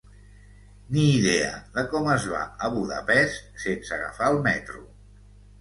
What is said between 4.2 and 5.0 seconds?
el metro.